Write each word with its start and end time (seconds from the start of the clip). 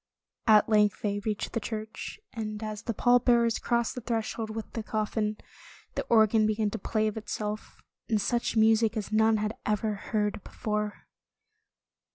At 0.47 0.67
length 0.67 1.03
they 1.03 1.19
reached 1.19 1.53
the 1.53 1.59
church, 1.59 2.19
and 2.33 2.63
as 2.63 2.81
the 2.81 2.93
pall 2.95 3.19
bearers 3.19 3.59
crossed 3.59 3.93
the 3.93 4.01
threshold 4.01 4.49
with 4.49 4.73
the 4.73 4.81
coffin, 4.81 5.37
the 5.93 6.01
organ 6.09 6.47
began 6.47 6.71
to 6.71 6.79
play 6.79 7.05
of 7.05 7.17
itself, 7.17 7.79
and 8.09 8.19
such 8.19 8.57
music 8.57 8.97
as 8.97 9.11
none 9.11 9.37
had 9.37 9.55
ever 9.63 9.93
heard 9.93 10.43
before. 10.43 11.05